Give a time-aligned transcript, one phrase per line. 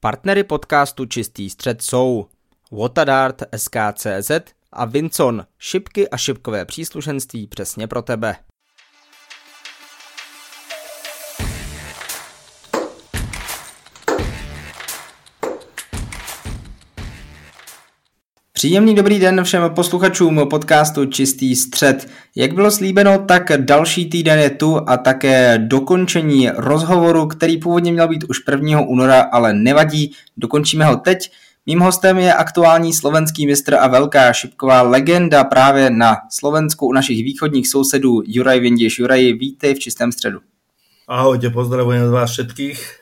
[0.00, 2.26] Partnery podcastu Čistý střed jsou
[2.72, 4.30] Watadart SKCZ
[4.72, 8.36] a Vincon, šipky a šipkové příslušenství přesně pro tebe.
[18.58, 22.08] Příjemný dobrý den všem posluchačům podcastu Čistý střed.
[22.36, 28.08] Jak bylo slíbeno, tak další týden je tu a také dokončení rozhovoru, který původně měl
[28.08, 28.80] být už 1.
[28.80, 31.30] února, ale nevadí, dokončíme ho teď.
[31.66, 37.24] Mým hostem je aktuální slovenský mistr a velká šipková legenda právě na Slovensku u našich
[37.24, 38.98] východních sousedů Juraj Vindiš.
[38.98, 40.38] Juraj, vítej v čistém středu.
[41.08, 42.97] Ahojte, pozdravujem vás všetkých.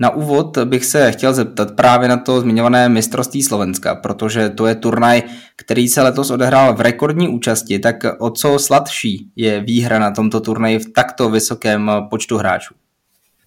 [0.00, 4.74] Na úvod bych se chtěl zeptat právě na to zmiňované mistrovství Slovenska, protože to je
[4.74, 5.22] turnaj,
[5.56, 10.40] který se letos odehrál v rekordní účasti, tak o co sladší je výhra na tomto
[10.40, 12.74] turnaji v takto vysokém počtu hráčů?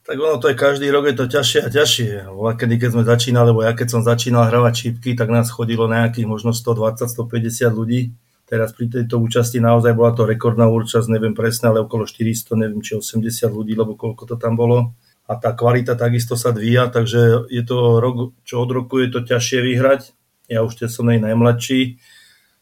[0.07, 2.27] Tak ono to je každý rok je to ťažšie a ťažšie.
[2.59, 6.27] Kedy keď sme začínali, lebo ja keď som začínal hravať čípky, tak nás chodilo nejakých
[6.27, 8.11] možno 120-150 ľudí.
[8.43, 12.83] Teraz pri tejto účasti naozaj bola to rekordná účasť, neviem presne, ale okolo 400, neviem
[12.83, 14.91] či 80 ľudí, lebo koľko to tam bolo
[15.33, 19.25] a tá kvalita takisto sa dvíja, takže je to rok, čo od roku je to
[19.25, 20.13] ťažšie vyhrať.
[20.45, 21.97] Ja už teď som najmladší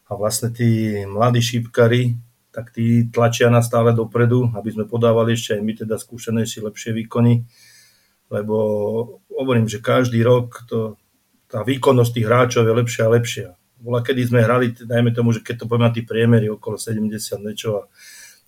[0.07, 2.15] a vlastne tí mladí šípkari,
[2.55, 6.91] tak tí tlačia nás stále dopredu, aby sme podávali ešte aj my teda skúsenejšie, lepšie
[6.95, 7.43] výkony,
[8.31, 8.55] lebo
[9.27, 10.95] hovorím, že každý rok to,
[11.51, 13.47] tá výkonnosť tých hráčov je lepšia a lepšia.
[13.81, 17.11] Bola, kedy sme hrali, dajme tomu, že keď to poviem na tí priemery okolo 70
[17.43, 17.83] niečo a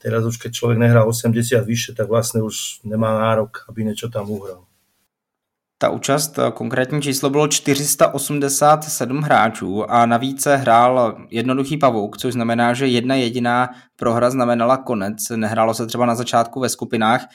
[0.03, 4.27] Teraz už keď človek nehrá 80 vyššie, tak vlastne už nemá nárok, aby niečo tam
[4.27, 4.67] uhral.
[5.79, 12.33] Ta účast, eh, konkrétní číslo bylo 487 hráčů a navíc se hrál jednoduchý pavouk, což
[12.33, 15.17] znamená, že jedna jediná prohra znamenala konec.
[15.35, 17.25] Nehrálo se třeba na začátku ve skupinách.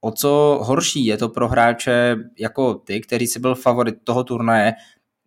[0.00, 4.72] O co horší je to pro hráče jako ty, který si byl favorit toho turnaje,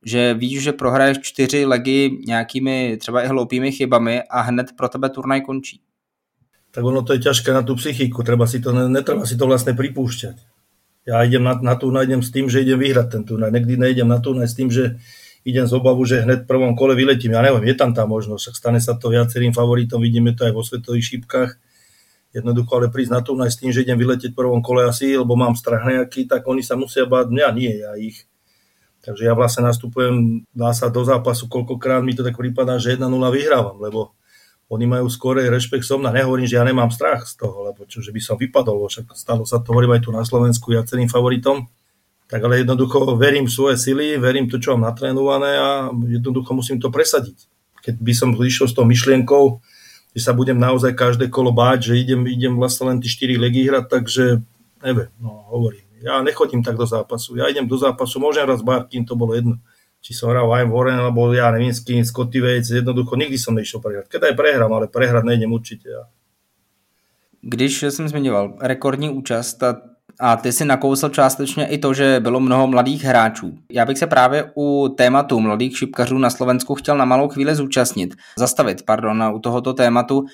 [0.06, 5.10] že víš, že prohraješ čtyři legy nějakými třeba i hloupými chybami a hned pro tebe
[5.10, 5.82] turnaj končí?
[6.70, 9.74] Tak ono to je ťažké na tú psychiku, treba si to, netreba si to vlastne
[9.74, 10.38] pripúšťať.
[11.10, 13.50] Ja idem na, na turnaj, idem s tým, že idem vyhrať ten turnaj.
[13.50, 15.02] Niekdy nejdem na turnaj s tým, že
[15.42, 17.34] idem z obavu, že hneď v prvom kole vyletím.
[17.34, 20.62] Ja neviem, je tam tá možnosť, stane sa to viacerým favoritom, vidíme to aj vo
[20.62, 21.58] svetových šípkach.
[22.30, 25.34] Jednoducho ale prísť na turnaj s tým, že idem vyletieť v prvom kole asi, lebo
[25.34, 28.30] mám strach nejaký, tak oni sa musia báť mňa, nie ja ich.
[29.02, 33.10] Takže ja vlastne nastupujem, dá sa do zápasu, koľkokrát mi to tak prípada, že 1-0
[33.34, 34.14] vyhrávam, lebo
[34.70, 36.22] oni majú skôr rešpekt so mňa.
[36.22, 39.42] Nehovorím, že ja nemám strach z toho, lebo čo, že by som vypadol, však stalo
[39.42, 41.66] sa to, hovorím aj tu na Slovensku ja celým favoritom.
[42.30, 46.78] Tak ale jednoducho verím v svoje sily, verím to, čo mám natrénované a jednoducho musím
[46.78, 47.50] to presadiť.
[47.82, 49.58] Keď by som išiel s tou myšlienkou,
[50.14, 53.66] že sa budem naozaj každé kolo báť, že idem, idem vlastne len tie 4 legy
[53.66, 54.46] hrať, takže
[54.86, 55.82] neviem, no hovorím.
[56.06, 57.34] Ja nechodím tak do zápasu.
[57.42, 59.58] Ja idem do zápasu, môžem raz báť, kým to bolo jedno
[60.02, 63.56] či som hral Wayne Warren, alebo ja neviem s kým, Scotty Waits, jednoducho nikdy som
[63.56, 64.08] nešiel prehrať.
[64.08, 65.90] Keď aj prehrám, ale prehrať nejdem určitě.
[67.42, 69.82] Když jsem zmiňoval rekordní účast a,
[70.20, 73.58] a ty si nakousl částečně i to, že bylo mnoho mladých hráčů.
[73.72, 78.16] Já bych se právě u tématu mladých šipkařů na Slovensku chtěl na malou chvíli zúčastnit,
[78.38, 80.26] zastavit, pardon, u tohoto tématu,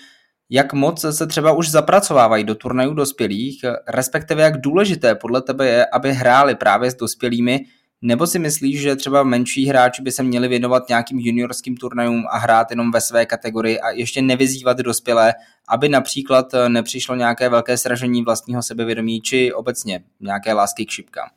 [0.49, 5.85] jak moc se třeba už zapracovávají do turnajů dospělých, respektive jak důležité podle tebe je,
[5.85, 7.59] aby hráli právě s dospělými,
[8.01, 12.37] nebo si myslíš, že třeba menší hráči by se měli věnovat nějakým juniorským turnajům a
[12.37, 15.33] hrát jenom ve své kategorii a ještě nevyzývat dospělé,
[15.69, 21.29] aby například eh, nepřišlo nějaké velké sražení vlastního sebevědomí či obecně nějaké lásky k šipkám?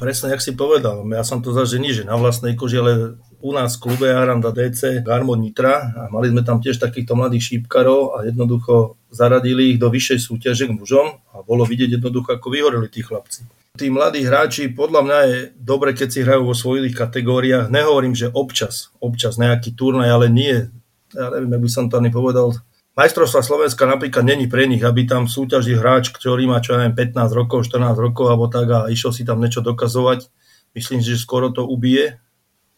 [0.00, 3.76] Presne, jak si povedal, ja som to zažil že na vlastnej koži, ale u nás
[3.76, 8.24] v klube Aranda DC Garmo Nitra a mali sme tam tiež takýchto mladých šípkarov a
[8.24, 13.04] jednoducho zaradili ich do vyššej súťaže k mužom a bolo vidieť jednoducho, ako vyhoreli tí
[13.04, 13.44] chlapci
[13.78, 17.70] tí mladí hráči, podľa mňa je dobre, keď si hrajú vo svojich kategóriách.
[17.70, 20.68] Nehovorím, že občas, občas nejaký turnaj, ale nie.
[21.14, 22.58] Ja neviem, by som to ani povedal.
[22.98, 27.14] Majstrovstva Slovenska napríklad není pre nich, aby tam súťažil hráč, ktorý má čo ja neviem,
[27.14, 30.26] 15 rokov, 14 rokov alebo tak a išiel si tam niečo dokazovať.
[30.74, 32.18] Myslím si, že skoro to ubije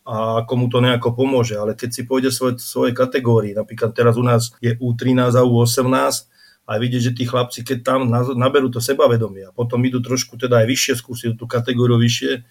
[0.05, 1.57] a komu to nejako pomôže.
[1.57, 6.29] Ale keď si pôjde svoje, svoje kategórii, napríklad teraz u nás je U13 a U18,
[6.63, 8.01] a vidieť, že tí chlapci, keď tam
[8.39, 12.47] naberú to sebavedomie a potom idú trošku teda aj vyššie, skúsiť tú kategóriu vyššie,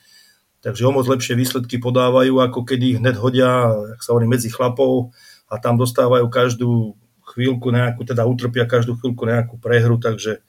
[0.61, 4.51] takže o moc lepšie výsledky podávajú, ako keď ich hned hodia, jak sa hovorí, medzi
[4.51, 5.15] chlapov
[5.47, 6.99] a tam dostávajú každú
[7.31, 10.43] chvíľku nejakú, teda utrpia každú chvíľku nejakú prehru, takže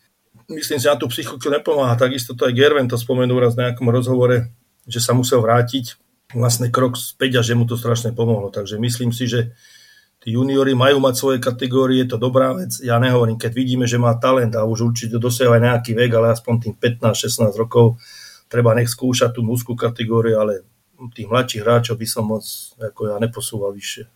[0.50, 1.94] myslím si, na tú psychiku nepomáha.
[1.94, 4.50] Takisto to aj Gerven to spomenul raz v nejakom rozhovore,
[4.90, 5.94] že sa musel vrátiť
[6.34, 8.50] vlastne krok späť a že mu to strašne pomohlo.
[8.50, 9.54] Takže myslím si, že
[10.22, 12.78] tí juniori majú mať svoje kategórie, je to dobrá vec.
[12.78, 16.54] Ja nehovorím, keď vidíme, že má talent a už určite dosiahuje nejaký vek, ale aspoň
[16.70, 17.98] tým 15-16 rokov,
[18.46, 20.62] treba nech skúšať tú mužskú kategóriu, ale
[21.10, 22.44] tých mladších hráčov by som moc
[22.78, 24.06] jako ja neposúval vyššie.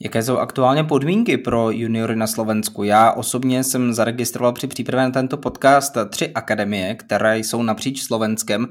[0.00, 2.82] Jaké jsou aktuálně podmínky pro juniory na Slovensku?
[2.82, 8.68] Já osobně jsem zaregistroval při přípravě na tento podcast tři akademie, které jsou napříč Slovenskem.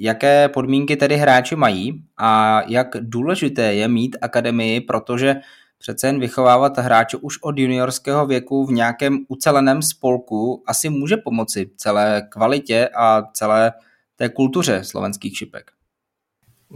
[0.00, 5.36] Jaké podmínky tedy hráči mají a jak důležité je mít akademii, protože
[5.78, 11.70] přece jen vychovávat hráče už od juniorského věku v nějakém uceleném spolku asi může pomoci
[11.76, 13.72] celé kvalitě a celé
[14.16, 15.70] té kultuře slovenských šipek.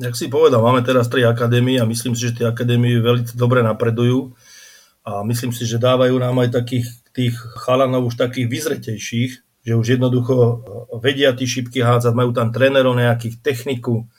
[0.01, 3.61] Jak si povedal, máme teraz tri akadémie a myslím si, že tie akadémie veľmi dobre
[3.61, 4.33] napredujú
[5.05, 9.33] a myslím si, že dávajú nám aj takých tých chalanov už takých vyzretejších,
[9.63, 10.63] že už jednoducho
[10.99, 14.11] vedia tí šipky hádzať, majú tam trénerov nejakých techniku,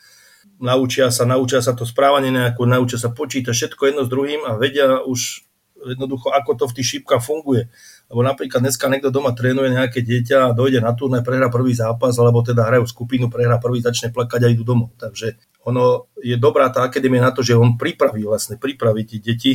[0.64, 4.56] naučia sa, naučia sa to správanie nejako, naučia sa počítať všetko jedno s druhým a
[4.56, 5.44] vedia už
[5.84, 7.68] jednoducho, ako to v tých šípkach funguje.
[8.08, 12.16] Lebo napríklad dneska niekto doma trénuje nejaké dieťa a dojde na turné, prehrá prvý zápas,
[12.16, 14.96] alebo teda hrajú skupinu, prehrá prvý, začne plakať a idú domov.
[14.96, 15.36] Takže
[15.68, 19.54] ono je dobrá tá akadémia na to, že on pripraví vlastne, pripraví tie deti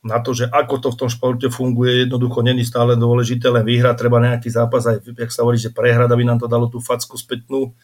[0.00, 4.00] na to, že ako to v tom športe funguje, jednoducho není stále dôležité len vyhrať,
[4.00, 7.20] treba nejaký zápas, aj jak sa hovorí, že prehrať, aby nám to dalo tú facku
[7.20, 7.76] spätnú.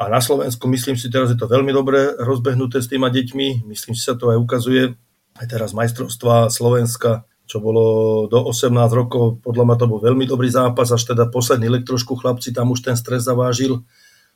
[0.00, 3.92] A na Slovensku myslím si teraz je to veľmi dobre rozbehnuté s týma deťmi, myslím
[3.92, 4.96] si sa to aj ukazuje,
[5.36, 10.48] aj teraz majstrovstva Slovenska, čo bolo do 18 rokov, podľa mňa to bol veľmi dobrý
[10.48, 13.84] zápas, až teda posledný lek trošku chlapci tam už ten stres zavážil,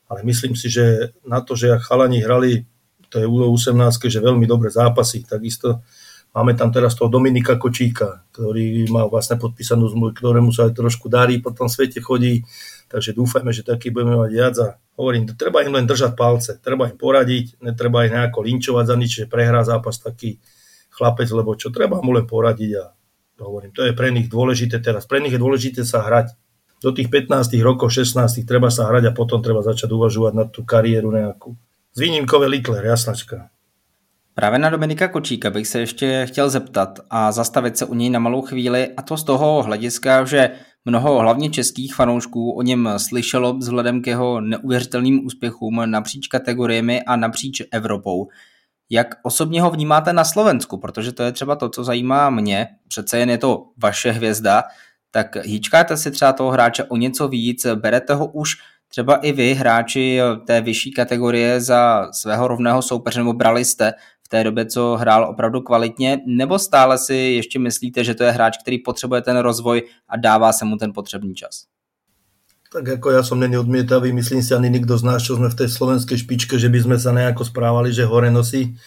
[0.04, 2.68] ale myslím si, že na to, že chalani hrali,
[3.08, 3.72] to je U18,
[4.06, 5.80] že veľmi dobré zápasy, takisto
[6.34, 11.10] máme tam teraz toho Dominika Kočíka, ktorý má vlastne podpísanú zmluvu, ktorému sa aj trošku
[11.10, 12.46] darí, po tom svete chodí,
[12.86, 16.86] takže dúfajme, že taký budeme mať viac a hovorím, treba im len držať palce, treba
[16.86, 20.38] im poradiť, netreba ich nejako linčovať za nič, že prehrá zápas taký
[20.94, 22.84] chlapec, lebo čo treba mu len poradiť a
[23.40, 25.08] hovorím, to je pre nich dôležité teraz.
[25.08, 26.36] Pre nich je dôležité sa hrať
[26.80, 30.64] do tých 15 rokov, 16 treba sa hrať a potom treba začať uvažovať na tú
[30.64, 31.56] kariéru nejakú.
[31.92, 33.50] Z výnimkové Littler, jasnačka.
[34.40, 38.18] Právě na Dominika Kočíka bych se ještě chtěl zeptat a zastavit se u něj na
[38.18, 40.50] malou chvíli a to z toho hlediska, že
[40.84, 47.16] mnoho hlavně českých fanoušků o něm slyšelo vzhledem k jeho neuvěřitelným úspěchům napříč kategoriemi a
[47.16, 48.28] napříč Evropou.
[48.90, 53.18] Jak osobně ho vnímáte na Slovensku, protože to je třeba to, co zajímá mě, přece
[53.18, 54.62] jen je to vaše hvězda,
[55.10, 58.56] tak hýčkáte si třeba toho hráče o něco víc, berete ho už
[58.88, 63.92] třeba i vy, hráči té vyšší kategorie za svého rovného soupeře, nebo brali jste
[64.30, 68.58] té době, co hrál opravdu kvalitně, nebo stále si ještě myslíte, že to je hráč,
[68.62, 71.66] který potřebuje ten rozvoj a dává se mu ten potřebný čas?
[72.70, 75.58] Tak ako ja som není odmietavý, myslím si ani nikto z nás, čo sme v
[75.58, 78.78] tej slovenskej špičke, že by sme sa nejako správali, že hore nosí.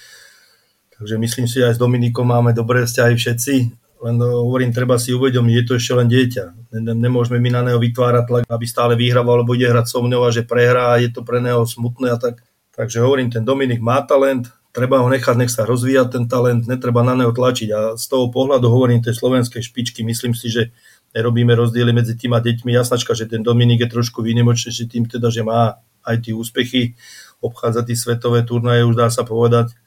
[0.96, 5.56] Takže myslím si, aj s Dominikom máme dobré vzťahy všetci len hovorím, treba si uvedomiť,
[5.56, 6.76] je to ešte len dieťa.
[6.76, 10.30] Nemôžeme my na neho vytvárať tlak, aby stále vyhrával, alebo ide hrať so mnou a
[10.36, 12.44] že prehrá je to pre neho smutné a tak.
[12.76, 17.06] Takže hovorím, ten Dominik má talent, treba ho nechať, nech sa rozvíja ten talent, netreba
[17.06, 17.70] na neho tlačiť.
[17.72, 20.74] A z toho pohľadu hovorím tej slovenskej špičky, myslím si, že
[21.14, 22.74] nerobíme rozdiely medzi tým a deťmi.
[22.74, 26.98] Jasnačka, že ten Dominik je trošku výnimočnejší tým teda, že má aj tie úspechy,
[27.40, 29.78] obchádza tie svetové turnaje, už dá sa povedať.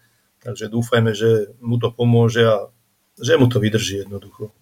[0.40, 2.70] Takže dúfajme, že mu to pomôže a
[3.18, 4.54] že mu to vydrží jednoducho.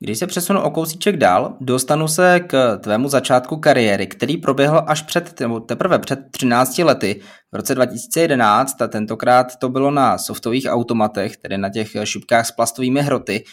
[0.00, 5.02] Když se přesunu o kousíček dál, dostanu se k tvému začátku kariéry, který proběhl až
[5.02, 7.20] před, teprve před 13 lety,
[7.52, 12.52] v roce 2011 a tentokrát to bylo na softových automatech, tedy na těch šipkách s
[12.52, 13.44] plastovými hroty.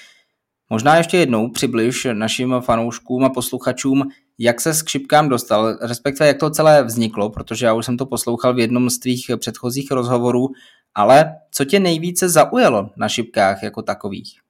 [0.70, 4.04] Možná ještě jednou přibliž našim fanouškům a posluchačům,
[4.40, 8.06] jak se k šipkám dostal, respektive jak to celé vzniklo, protože já už jsem to
[8.06, 10.48] poslouchal v jednom z tvých předchozích rozhovorů
[10.96, 14.45] ale co tě nejvíce zaujalo na šipkách jako takových?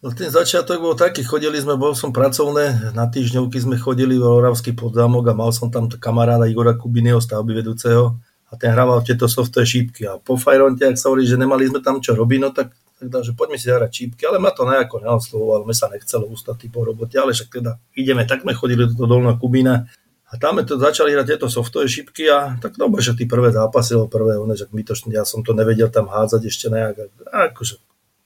[0.00, 4.24] No ten začiatok bol taký, chodili sme, bol som pracovné, na týždňovky sme chodili v
[4.24, 8.16] Oravský podzámok a mal som tam kamaráda Igora Kubiného, stavby vedúceho
[8.48, 11.84] a ten hrával tieto softové šípky a po Fajronte, ak sa hovorí, že nemali sme
[11.84, 14.64] tam čo robiť, no tak, tak dá, že poďme si zahrať šípky, ale ma to
[14.64, 18.88] nejako neoslovovalo, me sa nechcelo ústať po robote, ale však teda ideme, tak sme chodili
[18.88, 19.84] do dolná Kubína
[20.32, 24.00] a tam to začali hrať tieto softové šipky a tak dobre, že tí prvé zápasy,
[24.00, 27.04] alebo prvé, one, že my to, ja som to nevedel tam hádzať ešte nejak,
[27.52, 27.76] akože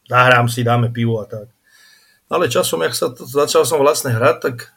[0.07, 1.54] nahrám si, dáme pivo a tak.
[2.35, 4.75] Ale časom, jak sa začal som vlastne hrať, tak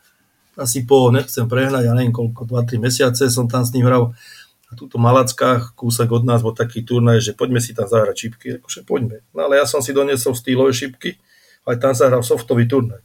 [0.61, 4.13] asi po, nechcem prehnať, ja neviem koľko, 2-3 mesiace som tam s ním hral
[4.67, 8.47] a túto Malackách, kúsok od nás bol taký turnaj, že poďme si tam zahrať šipky,
[8.59, 9.23] akože poďme.
[9.31, 11.15] No ale ja som si doniesol stýlové šipky,
[11.65, 12.99] aj tam sa hral softový turnaj.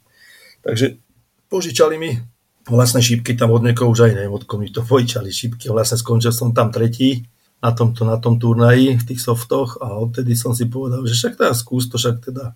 [0.59, 0.99] Takže
[1.47, 2.19] požičali mi
[2.67, 5.71] vlastné šípky tam od niekoho už aj neviem, od mi to pojčali šípky.
[5.71, 7.27] Vlastne skončil som tam tretí
[7.63, 11.39] na, tomto, na tom turnaji v tých softoch a odtedy som si povedal, že však
[11.39, 12.55] teda skús to, však teda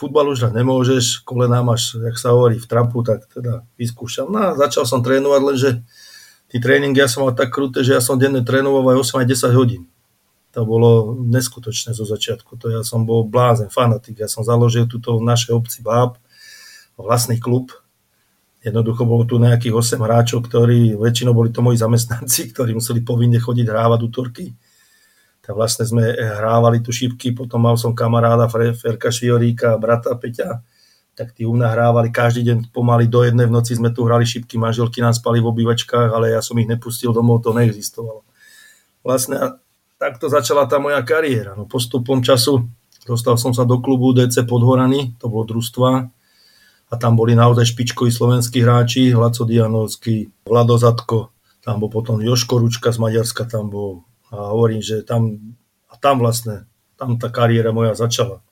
[0.00, 4.32] futbal už hrať nemôžeš, kolená máš, jak sa hovorí, v trapu, tak teda vyskúšam.
[4.32, 5.70] No a začal som trénovať, lenže
[6.48, 9.28] tí tréningy ja som mal tak kruté, že ja som denne trénoval aj 8 aj
[9.28, 9.82] 10 hodín.
[10.56, 12.56] To bolo neskutočné zo začiatku.
[12.58, 14.18] To ja som bol blázen, fanatik.
[14.18, 16.16] Ja som založil túto v našej obci Báb,
[16.96, 17.70] vlastný klub.
[18.64, 23.36] Jednoducho bolo tu nejakých 8 hráčov, ktorí, väčšinou boli to moji zamestnanci, ktorí museli povinne
[23.36, 24.56] chodiť hrávať útorky.
[25.50, 30.62] Tak vlastne sme hrávali tu šípky, potom mal som kamaráda Ferka Švioríka, brata Peťa,
[31.18, 34.22] tak tí u mňa hrávali každý deň pomaly do jednej v noci sme tu hrali
[34.22, 38.22] šipky, manželky nám spali v obývačkách, ale ja som ich nepustil domov, to neexistovalo.
[39.02, 39.58] Vlastne
[39.98, 41.58] takto začala tá moja kariéra.
[41.58, 42.70] No, postupom času
[43.02, 45.90] dostal som sa do klubu DC Podhorany, to bolo družstva,
[46.90, 51.34] a tam boli naozaj špičkoví slovenskí hráči, Laco Dianovský, Vlado Zatko,
[51.66, 55.38] tam bol potom Joško Ručka z Maďarska, tam bol a hovorím, že tam,
[55.90, 58.42] a tam vlastne, tam tá kariéra moja začala.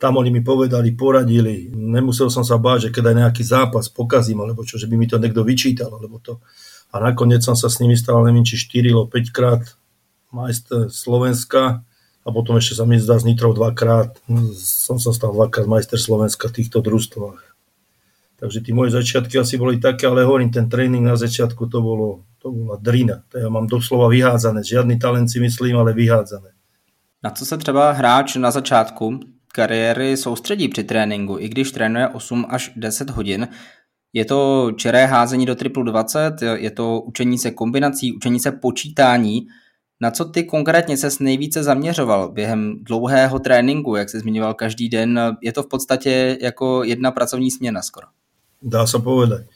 [0.00, 4.40] Tam oni mi povedali, poradili, nemusel som sa báť, že keď aj nejaký zápas pokazím,
[4.42, 6.40] alebo čo, že by mi to niekto vyčítal, alebo to.
[6.90, 9.62] A nakoniec som sa s nimi stal, neviem, či 4 alebo 5 krát
[10.32, 11.84] majster Slovenska
[12.24, 14.18] a potom ešte sa mi zdá z Nitrov dvakrát,
[14.56, 17.49] som sa stal dvakrát majster Slovenska v týchto družstvách.
[18.40, 22.24] Takže tí moje začiatky asi boli také, ale hovorím, ten tréning na začiatku to bolo,
[22.40, 23.20] to bola drina.
[23.28, 24.64] To ja mám doslova vyhádzané.
[24.64, 26.56] Žiadny talent si myslím, ale vyhádzané.
[27.24, 29.20] Na co se třeba hráč na začátku
[29.52, 33.48] kariéry soustředí při tréninku, i když trénuje 8 až 10 hodin.
[34.12, 39.46] Je to čeré házení do triplu 20, je to učení se kombinací, učení se počítání.
[40.00, 45.20] Na co ty konkrétně se nejvíce zaměřoval během dlouhého tréninku, jak se zmiňoval každý den?
[45.42, 48.06] Je to v podstatě jako jedna pracovní směna skoro.
[48.60, 49.48] Dá sa povedať.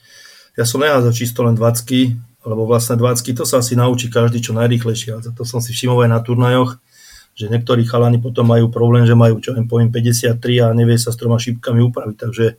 [0.57, 4.57] Ja som nehádzal čisto len 20, lebo vlastne 20 to sa asi naučí každý čo
[4.57, 5.15] najrýchlejšie.
[5.15, 6.81] A to som si všimol aj na turnajoch
[7.35, 11.11] že niektorí chalani potom majú problém, že majú, čo viem, poviem 53 a nevie sa
[11.11, 12.55] s troma šípkami upraviť, takže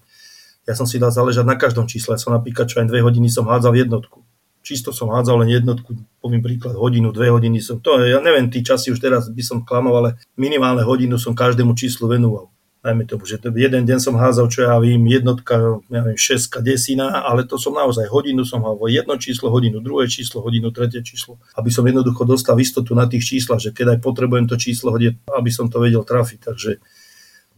[0.68, 2.14] ja som si dal záležať na každom čísle.
[2.14, 4.20] Ja som napríklad, čo aj dve hodiny som hádzal jednotku.
[4.60, 8.60] Čisto som hádzal len jednotku, poviem príklad, hodinu, dve hodiny som, to ja neviem, tí
[8.60, 12.52] časy už teraz by som klamal, ale minimálne hodinu som každému číslu venoval
[12.87, 17.26] dajme tomu, že jeden deň som házal, čo ja vím, jednotka, ja viem, šestka, desina,
[17.26, 21.43] ale to som naozaj hodinu som hával jedno číslo, hodinu druhé číslo, hodinu tretie číslo,
[21.59, 25.50] aby som jednoducho dostal istotu na tých číslach, že keď aj potrebujem to číslo aby
[25.50, 26.38] som to vedel trafiť.
[26.47, 26.71] Takže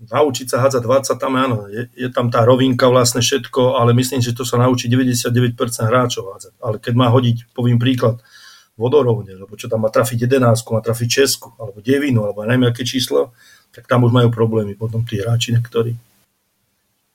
[0.08, 4.24] naučiť sa hádzať 20, tam áno, je, je tam tá rovinka vlastne všetko, ale myslím,
[4.24, 5.52] že to sa naučí 99%
[5.84, 6.54] hráčov hádzať.
[6.62, 8.24] Ale keď má hodiť, poviem príklad,
[8.78, 12.86] vodorovne, lebo čo tam má trafiť 11, má trafiť Česku, alebo devinu, alebo neviem aké
[12.86, 13.34] číslo,
[13.78, 15.96] tak tam už mají problémy potom ty hráči některý.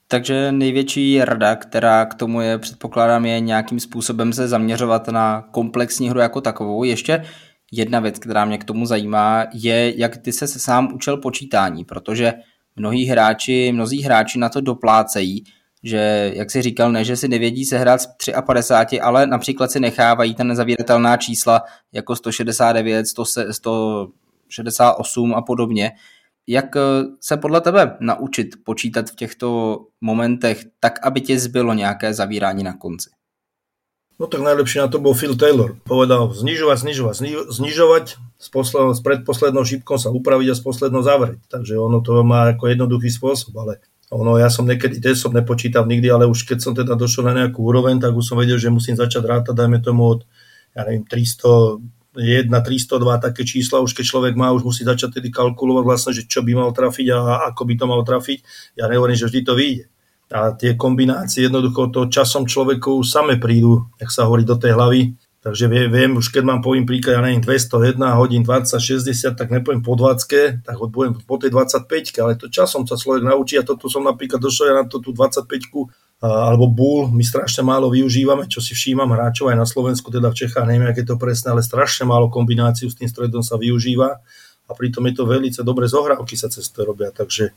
[0.08, 6.10] Takže největší rada, která k tomu je, předpokládám, je nějakým způsobem se zaměřovat na komplexní
[6.10, 6.84] hru jako takovou.
[6.84, 7.26] Ještě
[7.72, 12.34] jedna věc, která mě k tomu zajímá, je, jak ty se sám učil počítání, protože
[12.76, 15.44] mnohí hráči, mnozí hráči na to doplácejí,
[15.84, 18.08] že, jak si říkal, ne, že si nevědí sehrát z
[18.46, 25.92] 53, ale například si nechávají ten zavíratelná čísla jako 169, 168 a podobně.
[26.48, 26.82] Jak eh,
[27.22, 32.74] se podle tebe naučit počítat v těchto momentech tak, aby ti zbylo nějaké zavírání na
[32.74, 33.10] konci?
[34.20, 35.74] No tak najlepšie na to bol Phil Taylor.
[35.90, 37.16] Povedal znižovať, znižovať,
[37.50, 38.06] znižovať,
[38.38, 41.42] s, posled, s predposlednou šípkou sa upraviť a s poslednou zavrieť.
[41.50, 43.82] Takže ono to má ako jednoduchý spôsob, ale
[44.14, 47.34] ono, ja som niekedy, tiež som nepočítal nikdy, ale už keď som teda došiel na
[47.34, 50.30] nejakú úroveň, tak už som vedel, že musím začať rátať, dajme tomu od,
[50.78, 55.34] ja neviem, 300, 1, 302 také čísla, už keď človek má, už musí začať tedy
[55.34, 58.40] kalkulovať vlastne, že čo by mal trafiť a ako by to mal trafiť.
[58.78, 59.86] Ja nehovorím, že vždy to vyjde.
[60.34, 65.02] A tie kombinácie jednoducho to časom človeku same prídu, jak sa hovorí, do tej hlavy.
[65.44, 69.84] Takže viem, už keď mám poviem príklad, ja neviem, 201 hodín 20, 60, tak nepoviem
[69.84, 73.92] po 20, tak odbujem po tej 25, ale to časom sa človek naučí a toto
[73.92, 75.44] som napríklad došiel ja na to tú 25
[76.24, 80.40] alebo bull my strašne málo využívame, čo si všímam hráčov aj na Slovensku, teda v
[80.40, 84.24] Čechách, neviem, aké to presné, ale strašne málo kombináciu s tým stredom sa využíva
[84.64, 87.52] a pritom je to veľmi dobré zohrávky sa cez to robia, takže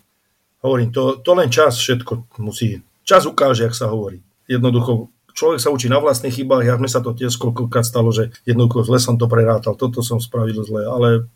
[0.66, 4.18] hovorím, to, to len čas všetko musí, čas ukáže, jak sa hovorí.
[4.50, 8.34] Jednoducho, človek sa učí na vlastných chybách, ja mi sa to tiež koľkokrát stalo, že
[8.42, 11.30] jednoducho zle som to prerátal, toto som spravil zle, ale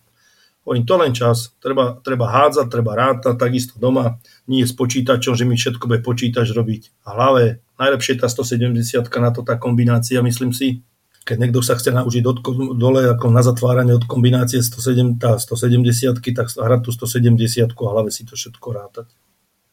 [0.61, 1.57] Hovorím, to len čas.
[1.57, 4.21] Treba, treba hádzať, treba rátať, takisto doma.
[4.45, 7.07] Nie s počítačom, že mi všetko bude počítač robiť.
[7.09, 8.76] A hlavne najlepšie tá 170
[9.09, 10.85] na to tá kombinácia, myslím si.
[11.25, 12.38] Keď niekto sa chce naučiť od,
[12.76, 18.12] dole ako na zatváranie od kombinácie 107, tá 170, tak hrať tú 170 a hlavne
[18.12, 19.09] si to všetko rátať.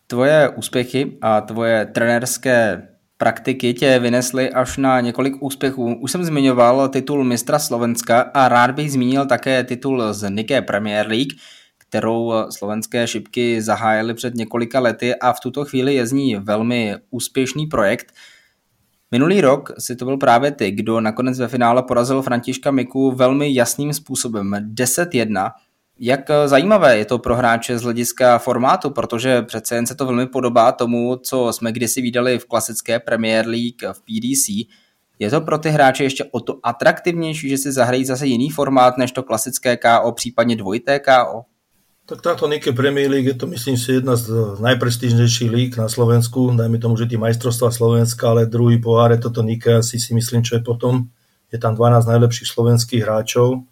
[0.08, 5.96] Tvoje úspěchy a tvoje trenerské praktiky tě vynesly až na několik úspěchů.
[6.02, 11.08] Už jsem zmiňoval titul mistra Slovenska a rád bych zmínil také titul z Nike Premier
[11.08, 11.34] League,
[11.78, 16.96] kterou slovenské šipky zahájily před několika lety a v tuto chvíli je z ní velmi
[17.10, 18.14] úspěšný projekt.
[19.12, 23.54] Minulý rok si to byl právě ty, kdo nakonec ve finále porazil Františka Miku velmi
[23.54, 25.52] jasným způsobem 10-1.
[26.00, 30.28] Jak zajímavé je to pro hráče z hlediska formátu, protože přece jen se to velmi
[30.28, 34.70] podobá tomu, co jsme kdysi viděli v klasické Premier League v PDC.
[35.20, 38.98] Je to pro ty hráče ještě o to atraktivnější, že si zahrají zase jiný formát
[38.98, 41.42] než to klasické KO, případně dvojité KO?
[42.06, 46.56] Tak táto Nike Premier League je to myslím si jedna z najprestížnejších líg na Slovensku.
[46.56, 50.44] Dajme tomu, že tí majstrovstvá Slovenska, ale druhý pohár je toto Nike asi si myslím,
[50.44, 51.12] čo je potom.
[51.52, 53.68] Je tam 12 najlepších slovenských hráčov.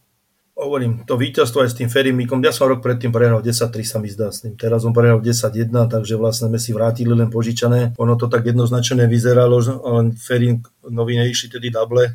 [0.55, 4.07] Hovorím, to víťazstvo aj s tým Ferimikom, ja som rok predtým prehral 10-3 sa mi
[4.07, 4.55] zdá s ním.
[4.55, 7.91] Teraz som prehral 10-1, takže vlastne sme si vrátili len požičané.
[8.00, 9.59] Ono to tak jednoznačne vyzeralo,
[10.00, 12.07] len Ferim nový neišli tedy double,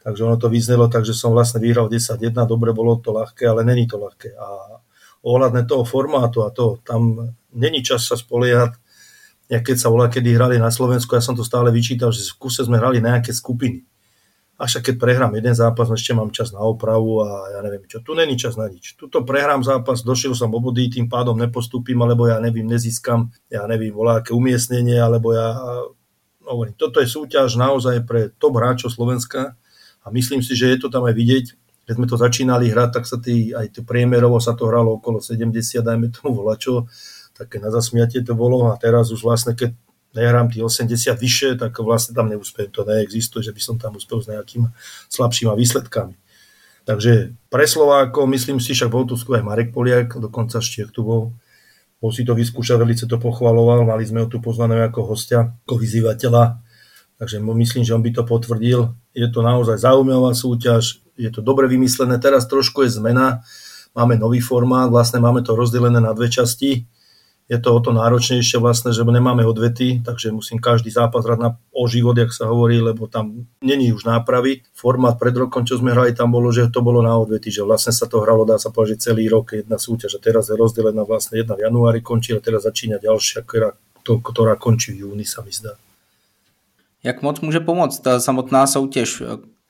[0.00, 3.84] takže ono to vyznelo, takže som vlastne vyhral 10-1, dobre bolo to ľahké, ale není
[3.84, 4.32] to ľahké.
[4.32, 4.80] A
[5.20, 8.80] ohľadne toho formátu a to, tam není čas sa spoliehať,
[9.52, 12.48] ja keď sa volá, kedy hrali na Slovensku, ja som to stále vyčítal, že v
[12.48, 13.84] kuse sme hrali nejaké skupiny.
[14.54, 17.98] Až keď prehrám jeden zápas, ešte mám čas na opravu a ja neviem čo.
[17.98, 18.94] Tu není čas na nič.
[18.94, 23.90] Tuto prehrám zápas, došiel som obody, tým pádom nepostúpim, alebo ja neviem, nezískam, ja neviem,
[24.14, 25.58] aké umiestnenie, alebo ja
[26.46, 29.58] hovorím, toto je súťaž naozaj pre top hráčov Slovenska
[30.04, 31.46] a myslím si, že je to tam aj vidieť
[31.84, 35.20] keď sme to začínali hrať, tak sa tý, aj to priemerovo sa to hralo okolo
[35.20, 36.88] 70, dajme tomu volačo,
[37.36, 39.76] také na zasmiatie to bolo a teraz už vlastne, keď
[40.14, 42.70] nehrám tí 80 vyššie, tak vlastne tam neúspiem.
[42.70, 44.70] To neexistuje, že by som tam uspel s nejakými
[45.10, 46.14] slabšíma výsledkami.
[46.84, 51.00] Takže pre Slováko, myslím si, však bol tu skôr aj Marek Poliak, dokonca Štiech tu
[51.00, 51.22] bol,
[51.96, 55.80] bol si to vyskúšať, velice to pochvaloval, mali sme ho tu pozvaného ako hostia, ako
[55.80, 56.60] vyzývateľa,
[57.16, 58.92] takže myslím, že on by to potvrdil.
[59.16, 62.20] Je to naozaj zaujímavá súťaž, je to dobre vymyslené.
[62.20, 63.40] Teraz trošku je zmena,
[63.96, 66.84] máme nový formát, vlastne máme to rozdelené na dve časti.
[67.44, 71.50] Je to o to náročnejšie vlastne, že nemáme odvety, takže musím každý zápas hrať na
[71.76, 74.64] o život, jak sa hovorí, lebo tam není už nápravy.
[74.72, 77.92] Formát pred rokom, čo sme hrali, tam bolo, že to bolo na odvety, že vlastne
[77.92, 80.16] sa to hralo, dá sa povedať, celý rok jedna súťaž.
[80.16, 84.24] A teraz je rozdelená vlastne jedna v januári končí a teraz začína ďalšia, ktorá, to,
[84.24, 85.76] ktorá končí v júni, sa mi zdá.
[87.04, 89.22] Jak moc může pomoct ta samotná soutěž?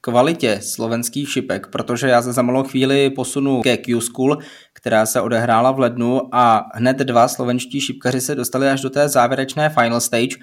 [0.05, 4.39] Kvalitě slovenských šipek, protože já se za malou chvíli posunu ke Q-School,
[4.73, 9.09] která se odehrála v lednu a hned dva slovenští šipkaři se dostali až do té
[9.09, 10.37] závěrečné final stage.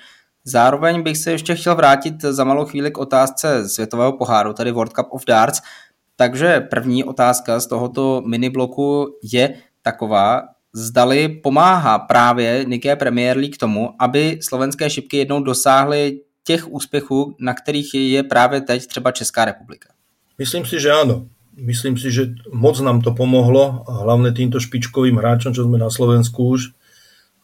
[0.43, 4.93] Zároveň bych se ještě chtěl vrátit za malou chvíli k otázce světového poháru, tedy World
[4.93, 5.62] Cup of Darts.
[6.15, 10.41] Takže první otázka z tohoto minibloku je taková,
[10.74, 17.36] zdali pomáhá právě Niké Premier League k tomu, aby slovenské šipky jednou dosáhly těch úspěchů,
[17.39, 19.89] na kterých je právě teď třeba Česká republika?
[20.39, 21.30] Myslím si, že áno.
[21.51, 25.91] Myslím si, že moc nám to pomohlo a hlavne týmto špičkovým hráčom, čo sme na
[25.91, 26.71] Slovensku už,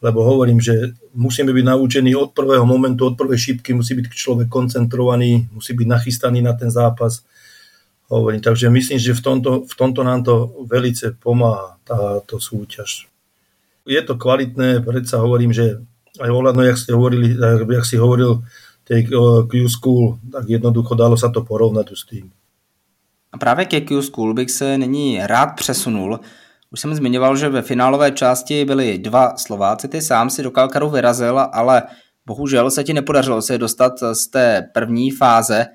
[0.00, 4.48] lebo hovorím, že musíme byť naučení od prvého momentu, od prvej šípky, musí byť človek
[4.48, 7.22] koncentrovaný, musí byť nachystaný na ten zápas.
[8.08, 13.06] Hovorím, takže myslím, že v tomto, v tomto nám to velice pomáha táto súťaž.
[13.84, 15.84] Je to kvalitné, predsa hovorím, že
[16.16, 17.36] aj ohľadno, jak ste hovorili,
[17.68, 18.40] jak si hovoril,
[18.88, 19.04] tej
[19.52, 22.32] Q-School, tak jednoducho dalo sa to porovnat s tým.
[23.32, 26.20] A právě ke Q-School bych se nyní rád přesunul.
[26.72, 30.90] Už jsem zmiňoval, že ve finálové části byli dva Slováci, ty sám si do Kalkaru
[30.90, 31.82] vyrazil, ale
[32.26, 35.66] bohužel se ti nepodařilo se dostat z té první fáze.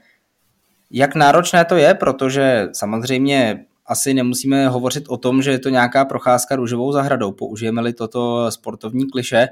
[0.91, 6.05] Jak náročné to je, protože samozřejmě asi nemusíme hovořit o tom, že je to nějaká
[6.05, 9.47] procházka růžovou zahradou, použijeme-li toto sportovní kliše.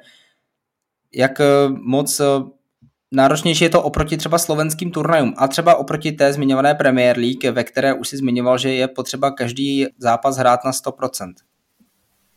[1.16, 1.42] Jak
[1.86, 2.22] moc
[3.12, 7.64] náročnější je to oproti třeba slovenským turnajům a třeba oproti té zmiňované Premier League, ve
[7.64, 11.34] které už si zmiňoval, že je potřeba každý zápas hrát na 100%.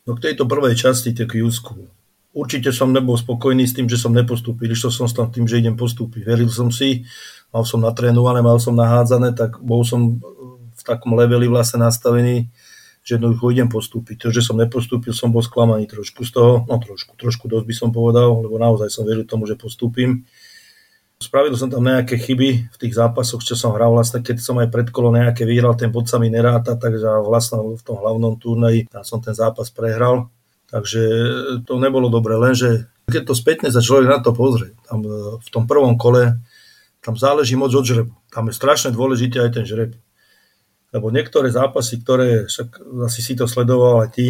[0.07, 1.89] No k tejto prvej časti, tak Jusku,
[2.37, 4.69] určite som nebol spokojný s tým, že som nepostúpil.
[4.69, 6.29] Išiel som tam tým, že idem postúpiť.
[6.29, 7.09] Veril som si,
[7.49, 10.21] mal som natrénované, mal som nahádzané, tak bol som
[10.75, 12.53] v takom leveli vlastne nastavený,
[13.01, 14.29] že jednoducho idem postúpiť.
[14.29, 17.75] To, že som nepostúpil, som bol sklamaný trošku z toho, no trošku, trošku dosť by
[17.77, 20.29] som povedal, lebo naozaj som veril tomu, že postúpim.
[21.25, 24.69] Spravil som tam nejaké chyby v tých zápasoch, čo som hral vlastne, keď som aj
[24.69, 28.85] pred kolo nejaké vyhral, ten bod sa mi neráta, takže vlastne v tom hlavnom turnaji
[28.93, 30.29] tam som ten zápas prehral.
[30.69, 31.03] Takže
[31.65, 35.49] to nebolo dobre, lenže keď to spätne sa človek na to pozrie, tam e, v
[35.53, 36.41] tom prvom kole,
[37.05, 38.13] tam záleží moc od žrebu.
[38.33, 39.93] Tam je strašne dôležitý aj ten žreb.
[40.89, 44.27] Lebo niektoré zápasy, ktoré, však asi si to sledoval aj ty,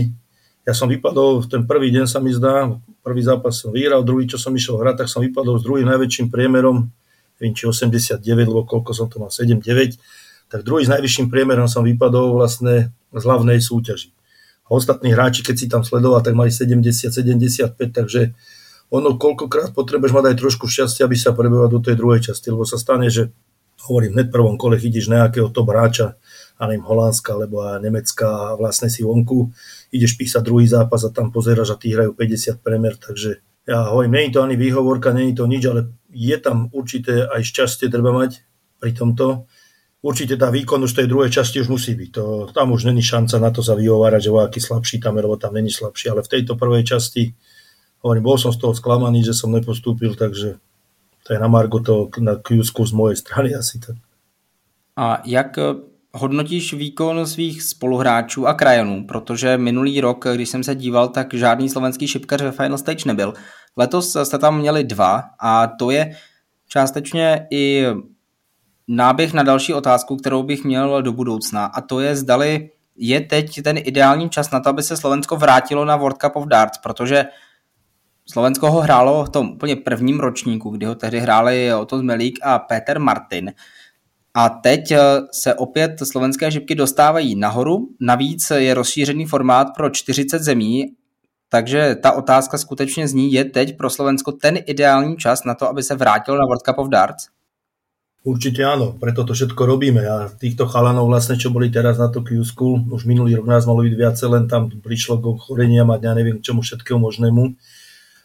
[0.65, 2.73] ja som vypadol, ten prvý deň sa mi zdá,
[3.05, 6.33] prvý zápas som vyhral, druhý, čo som išiel hrať, tak som vypadol s druhým najväčším
[6.33, 6.89] priemerom,
[7.37, 10.01] neviem, či 89, lebo koľko som to mal, 7-9,
[10.49, 14.17] tak druhý s najvyšším priemerom som vypadol vlastne z hlavnej súťaži.
[14.65, 18.33] A ostatní hráči, keď si tam sledoval, tak mali 70-75, takže
[18.89, 22.65] ono koľkokrát potrebuješ mať aj trošku šťastia, aby sa prebehol do tej druhej časti, lebo
[22.65, 23.29] sa stane, že
[23.85, 26.17] hovorím, hneď prvom kole chytíš nejakého top hráča,
[26.55, 29.51] a neviem, Holandska alebo Nemecka a vlastne si vonku,
[29.91, 34.29] ideš písať druhý zápas a tam pozeráš a tí hrajú 50 premer, takže ja hovorím,
[34.29, 38.45] je to ani výhovorka, je to nič, ale je tam určité aj šťastie treba mať
[38.77, 39.49] pri tomto.
[40.05, 42.11] Určite tá výkonnosť tej druhej časti už musí byť.
[42.13, 45.57] To, tam už není šanca na to sa vyhovárať, že aký slabší tam, lebo tam
[45.57, 47.33] není slabší, ale v tejto prvej časti
[48.05, 50.61] hovorím, bol som z toho sklamaný, že som nepostúpil, takže
[51.25, 53.97] to je na Margo to na Qsku z mojej strany asi tak.
[55.01, 55.57] A jak
[56.15, 59.07] hodnotíš výkon svých spoluhráčů a krajanů?
[59.07, 63.35] Protože minulý rok, když jsem se díval, tak žádný slovenský šipkař ve Final Stage nebyl.
[63.77, 66.17] Letos jste tam měli dva a to je
[66.69, 67.87] částečně i
[68.89, 73.63] náběh na další otázku, kterou bych měl do budoucna a to je zdali je teď
[73.63, 77.25] ten ideální čas na to, aby se Slovensko vrátilo na World Cup of Darts, protože
[78.27, 82.59] Slovensko ho hrálo v tom úplně prvním ročníku, kdy ho tehdy hráli Otto Zmelík a
[82.59, 83.53] Peter Martin.
[84.35, 85.01] A teď eh,
[85.33, 87.89] se opět slovenské žibky dostávají nahoru.
[88.01, 90.87] Navíc je rozšířený formát pro 40 zemí,
[91.49, 95.83] takže ta otázka skutečně zní, je teď pro Slovensko ten ideální čas na to, aby
[95.83, 97.27] se vrátil na World Cup of Darts?
[98.25, 100.01] Určite áno, preto to všetko robíme.
[100.09, 103.85] A týchto chalanov vlastne, čo boli teraz na Tokyo School, už minulý rok nás malo
[103.85, 107.53] byť viacej, len tam prišlo k ochoreniam a ja neviem čomu všetkému možnému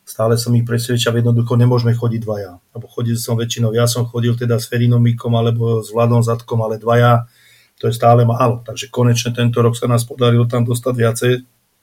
[0.10, 2.58] stále som ich presvedčal, jednoducho nemôžeme chodiť dvaja.
[2.74, 6.82] Lebo chodil som väčšinou, ja som chodil teda s Ferinomíkom alebo s Vladom Zadkom, ale
[6.82, 7.30] dvaja,
[7.78, 8.66] to je stále málo.
[8.66, 11.32] Takže konečne tento rok sa nás podarilo tam dostať viacej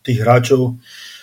[0.02, 0.74] tých hráčov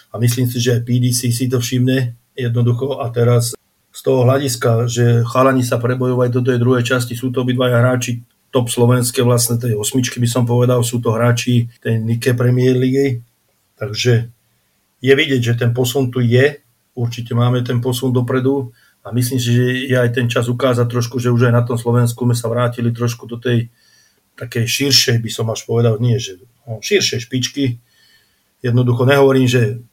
[0.10, 3.52] a myslím si, že aj PDC si to všimne jednoducho a teraz
[3.94, 8.24] z toho hľadiska, že chalani sa prebojovať do tej druhej časti, sú to obidvaja hráči
[8.54, 13.26] top slovenské vlastne tej osmičky by som povedal, sú to hráči tej Nike Premier League,
[13.78, 14.30] takže
[15.04, 16.64] je vidieť, že ten posun tu je
[16.94, 21.20] určite máme ten posun dopredu a myslím si, že je aj ten čas ukázať trošku,
[21.20, 23.68] že už aj na tom Slovensku sme sa vrátili trošku do tej
[24.40, 27.78] takej širšej, by som až povedal, nie, že no, širšej špičky.
[28.64, 29.84] Jednoducho nehovorím, že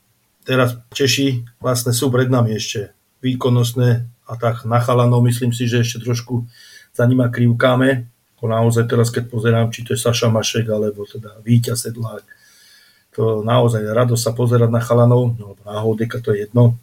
[0.46, 3.88] teraz Češi vlastne sú pred nami ešte výkonnostné
[4.30, 6.48] a tak na chalanov myslím si, že ešte trošku
[6.94, 8.08] za nima krivkáme.
[8.38, 12.24] Ako naozaj teraz, keď pozerám, či to je Saša Mašek, alebo teda Víťa Sedlák,
[13.12, 16.78] to naozaj rado sa pozerať na chalanov, no, na Hodeka to je jedno,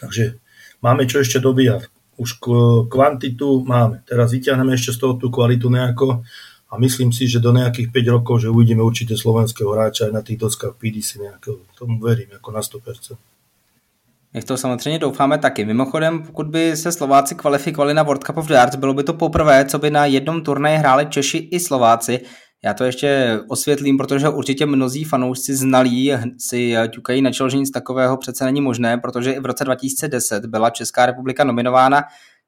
[0.00, 0.38] Takže
[0.82, 1.86] máme čo ešte dobíjať.
[2.18, 2.42] Už
[2.90, 4.02] kvantitu máme.
[4.02, 6.26] Teraz vyťahneme ešte z toho tú kvalitu nejako
[6.70, 10.22] a myslím si, že do nejakých 5 rokov, že uvidíme určite slovenského hráča aj na
[10.22, 11.62] tých doskách PDC nejakého.
[11.78, 13.16] Tomu verím ako na 100%.
[14.34, 15.64] Jak to samozřejmě doufáme taky.
[15.64, 19.64] Mimochodem, pokud by se Slováci kvalifikovali na World Cup of Darts, bylo by to poprvé,
[19.64, 22.20] co by na jednom turnaji hráli Češi i Slováci.
[22.64, 27.70] Já to ještě osvětlím, protože určitě mnozí fanoušci znalí si ťukají na čel, že nic
[27.70, 32.02] takového přece není možné, protože i v roce 2010 byla Česká republika nominována.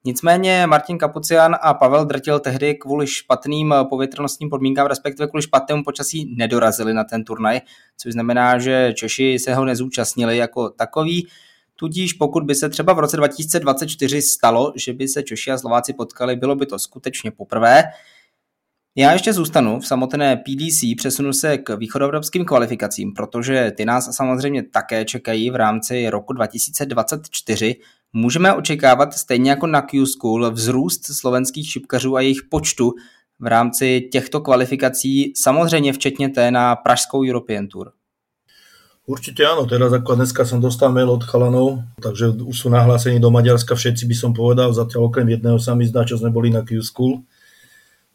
[0.04, 6.34] Nicméně Martin Kapucian a Pavel Drtil tehdy kvůli špatným povětrnostním podmínkám, respektive kvůli špatnému počasí,
[6.36, 7.60] nedorazili na ten turnaj,
[7.96, 11.28] což znamená, že Češi se ho nezúčastnili jako takový.
[11.76, 15.92] Tudíž pokud by se třeba v roce 2024 stalo, že by se Češi a Slováci
[15.92, 17.82] potkali, bylo by to skutečně poprvé.
[18.96, 24.62] Já ještě zůstanu v samotné PDC, přesunu se k východoevropským kvalifikacím, protože ty nás samozřejmě
[24.62, 27.76] také čekají v rámci roku 2024.
[28.12, 32.92] Můžeme očekávat stejně jako na Q-School vzrůst slovenských šipkařů a jejich počtu
[33.40, 37.92] v rámci těchto kvalifikací, samozřejmě včetně té na Pražskou European Tour.
[39.10, 43.32] Určite áno, teraz ako dneska som dostal mail od chalanov, takže už sú nahlásení do
[43.34, 46.62] Maďarska všetci by som povedal, zatiaľ okrem jedného sa mi zdá, čo sme boli na
[46.62, 47.26] Q-School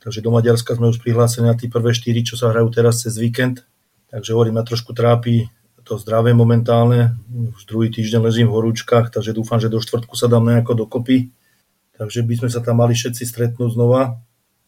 [0.05, 3.17] Takže do Maďarska sme už prihlásení na tí prvé štyri, čo sa hrajú teraz cez
[3.17, 3.65] víkend.
[4.13, 5.49] Takže hovorím, ma trošku trápi
[5.81, 7.17] to zdravé momentálne.
[7.57, 11.33] Už druhý týždeň ležím v horúčkach, takže dúfam, že do štvrtku sa dám nejako dokopy.
[11.97, 14.21] Takže by sme sa tam mali všetci stretnúť znova.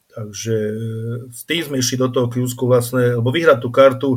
[0.10, 0.56] Takže
[1.30, 4.10] s tým sme išli do toho kľúsku vlastne, lebo vyhrať tú kartu,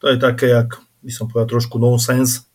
[0.00, 2.48] to je také, jak by som povedal, trošku nonsense,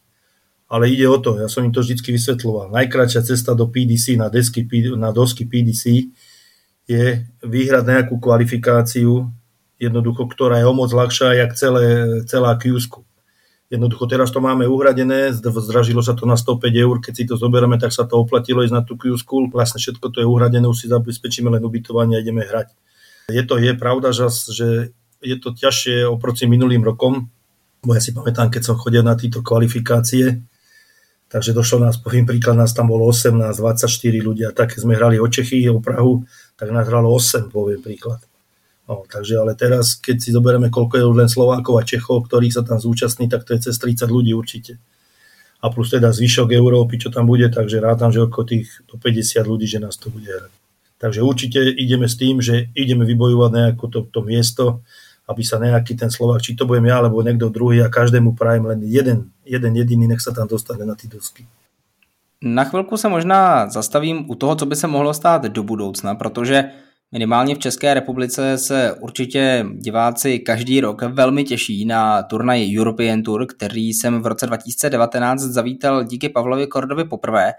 [0.66, 2.74] ale ide o to, ja som im to vždy vysvetľoval.
[2.74, 4.66] Najkračšia cesta do PDC na, desky,
[4.98, 6.10] na dosky PDC
[6.88, 9.32] je vyhrať nejakú kvalifikáciu,
[9.80, 11.86] jednoducho, ktorá je o moc ľahšia, jak celé,
[12.28, 13.04] celá Qsku.
[13.74, 17.82] Jednoducho teraz to máme uhradené, zdražilo sa to na 105 eur, keď si to zoberieme,
[17.82, 19.18] tak sa to oplatilo ísť na tú Q.
[19.50, 22.70] Vlastne všetko to je uhradené, už si zabezpečíme len ubytovanie a ideme hrať.
[23.34, 24.68] Je to, je pravda, že, že
[25.26, 27.34] je to ťažšie oproti minulým rokom,
[27.82, 30.44] bo ja si pamätám, keď som chodil na tieto kvalifikácie,
[31.34, 33.90] takže došlo nás, poviem príklad, nás tam bolo 18, 24
[34.22, 36.22] ľudia, tak sme hrali o Čechy, o Prahu,
[36.54, 38.22] tak nás hralo 8, poviem príklad.
[38.86, 42.62] No, takže ale teraz, keď si zoberieme, koľko je len Slovákov a Čechov, ktorých sa
[42.62, 44.78] tam zúčastní, tak to je cez 30 ľudí určite.
[45.64, 49.48] a plus teda zvyšok Európy, čo tam bude, takže rátam, že okolo tých do 50
[49.48, 50.52] ľudí, že nás to bude hrať.
[51.00, 54.84] Takže určite ideme s tým, že ideme vybojovať nejaké to, to miesto,
[55.28, 58.68] aby sa nejaký ten Slovak, či to budem ja, alebo niekto druhý a každému prajem
[58.68, 61.48] len jeden, jeden jediný, nech sa tam dostane na ty dosky.
[62.44, 66.64] Na chvilku se možná zastavím u toho, co by se mohlo stát do budoucna, protože
[67.12, 73.46] minimálně v České republice se určitě diváci každý rok velmi těší na turnaj European Tour,
[73.46, 77.54] který jsem v roce 2019 zavítal díky Pavlovi Kordovi poprvé.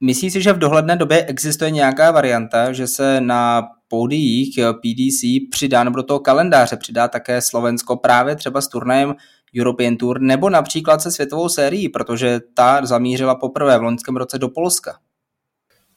[0.00, 5.84] Myslí si, že v dohledné době existuje nějaká varianta, že se na pódiích PDC přidá,
[5.84, 9.14] nebo do toho kalendáře přidá také Slovensko právě třeba s turnajem
[9.60, 14.48] European Tour, nebo například se světovou sérií, protože ta zamířila poprvé v loňském roce do
[14.48, 14.98] Polska.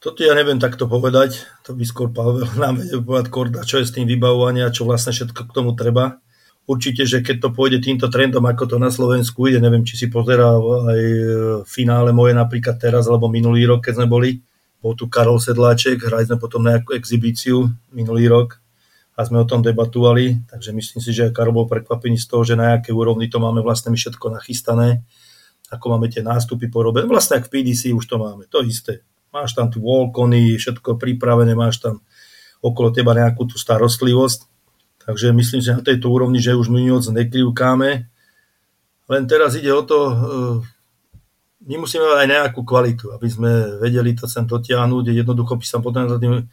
[0.02, 3.30] Toto ja neviem takto povedať, to by skôr Pavel nám vedel povedať
[3.70, 6.18] čo je s tým vybavovaním a čo vlastne všetko k tomu treba.
[6.72, 10.08] Určite, že keď to pôjde týmto trendom, ako to na Slovensku ide, neviem, či si
[10.08, 11.02] pozeral aj
[11.68, 14.40] finále moje napríklad teraz, alebo minulý rok, keď sme boli,
[14.80, 18.64] bol tu Karol Sedláček, hrali sme potom nejakú exibíciu minulý rok
[19.20, 22.56] a sme o tom debatovali, takže myslím si, že Karol bol prekvapený z toho, že
[22.56, 25.04] na aké úrovni to máme vlastne my všetko nachystané,
[25.68, 27.04] ako máme tie nástupy porobené.
[27.04, 29.04] Vlastne ak v PDC už to máme, to isté.
[29.36, 32.00] Máš tam tu volkony, všetko pripravené, máš tam
[32.64, 34.51] okolo teba nejakú tú starostlivosť.
[35.06, 37.90] Takže myslím, že na tejto úrovni, že už my moc nekrivkáme.
[39.12, 40.56] Len teraz ide o to, eh,
[41.68, 45.14] my musíme mať aj nejakú kvalitu, aby sme vedeli to sem dotiahnuť.
[45.14, 46.50] Jednoducho by sa potom za tým,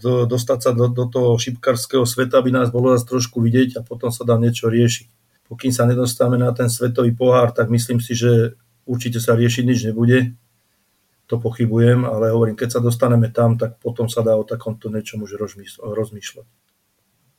[0.00, 3.84] do, dostať sa do, do toho šipkarského sveta, aby nás bolo zase trošku vidieť a
[3.84, 5.08] potom sa dá niečo riešiť.
[5.52, 8.56] Pokým sa nedostáme na ten svetový pohár, tak myslím si, že
[8.88, 10.34] určite sa riešiť nič nebude.
[11.26, 15.26] To pochybujem, ale hovorím, keď sa dostaneme tam, tak potom sa dá o takomto niečom
[15.26, 15.34] už
[15.82, 16.65] rozmýšľať.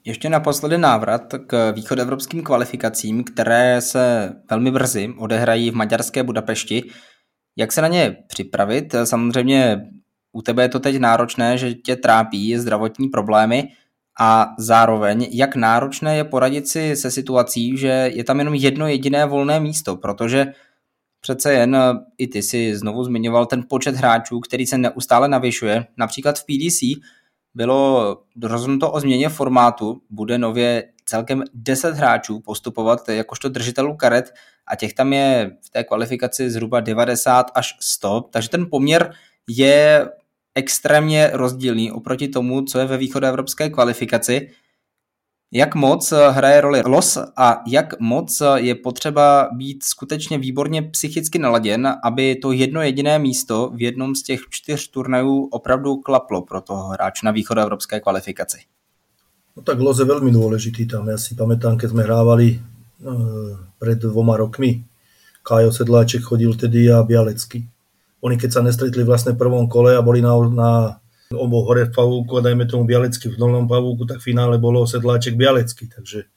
[0.08, 6.84] Ještě naposledy návrat k východoevropským kvalifikacím, které se velmi brzy odehrají v maďarské Budapešti.
[7.58, 8.96] Jak se na ně připravit?
[9.04, 9.82] Samozřejmě
[10.32, 13.70] u tebe je to teď náročné, že tě trápí zdravotní problémy
[14.20, 19.26] a zároveň, jak náročné je poradit si se situací, že je tam jenom jedno jediné
[19.26, 20.46] volné místo, protože
[21.22, 21.78] přece jen
[22.18, 25.86] i ty si znovu zmiňoval ten počet hráčů, který se neustále navyšuje.
[25.98, 26.82] Například v PDC
[27.58, 34.34] bylo rozhodnuto o změně formátu, bude nově celkem 10 hráčů postupovat jakožto držitelů karet
[34.68, 39.14] a těch tam je v té kvalifikaci zhruba 90 až 100, takže ten poměr
[39.48, 40.10] je
[40.56, 44.50] extrémně rozdílný oproti tomu, co je ve východoevropské kvalifikaci.
[45.52, 51.94] Jak moc hraje roli los a jak moc je potřeba být skutečně výborně psychicky naladěn,
[52.04, 56.90] aby to jedno jediné místo v jednom z těch čtyř turnajů opravdu klaplo pro toho
[56.90, 58.58] hráče na východoevropské kvalifikaci?
[59.58, 61.10] No tak los je veľmi dôležitý tam.
[61.10, 62.58] Ja si pamätám, keď sme hrávali e,
[63.82, 64.86] pred dvoma rokmi.
[65.42, 67.66] Kájo Sedláček chodil vtedy a Bialecký.
[68.22, 70.70] Oni keď sa nestretli vlastne v prvom kole a boli na, na
[71.36, 74.88] obo hore v pavúku a dajme tomu Bialecký v dolnom pavúku, tak v finále bolo
[74.88, 75.92] Sedláček Bialecký.
[75.92, 76.28] Takže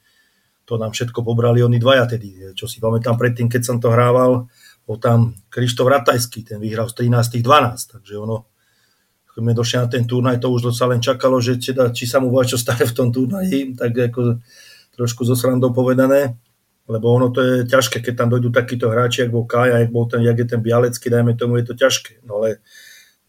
[0.67, 2.55] to nám všetko pobrali oni dvaja tedy.
[2.55, 4.51] Čo si pamätám predtým, keď som to hrával,
[4.83, 8.51] bol tam Krištof Ratajský, ten vyhral z 13 12, takže ono
[9.31, 12.19] keď sme došli na ten turnaj, to už sa len čakalo, že teda, či sa
[12.19, 14.43] mu čo stane v tom turnaji, tak ako
[14.99, 16.35] trošku zo srandou povedané,
[16.91, 20.03] lebo ono to je ťažké, keď tam dojdú takíto hráči, ako bol Kaja, jak, bol
[20.11, 22.27] ten, jak je ten Bialecký, dajme tomu, je to ťažké.
[22.27, 22.59] No ale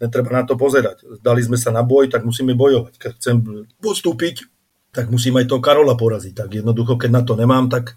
[0.03, 1.07] netreba na to pozerať.
[1.23, 2.99] Dali sme sa na boj, tak musíme bojovať.
[2.99, 3.37] Keď chcem
[3.79, 4.51] postúpiť,
[4.91, 6.35] tak musím aj toho Karola poraziť.
[6.35, 7.97] Tak jednoducho, keď na to nemám, tak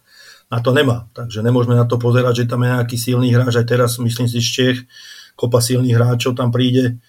[0.53, 1.09] na to nemám.
[1.17, 3.57] Takže nemôžeme na to pozerať, že tam je nejaký silný hráč.
[3.57, 4.79] Aj teraz, myslím si, z Čech,
[5.33, 7.01] kopa silných hráčov tam príde